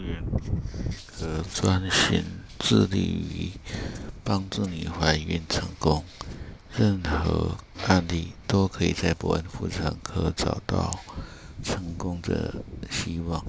[0.00, 0.22] 元
[1.18, 2.24] 可专心
[2.58, 3.50] 致力于
[4.24, 6.04] 帮助你怀孕成功。
[6.74, 10.98] 任何案例都可以在伯恩妇产科找到
[11.62, 13.44] 成功的希望。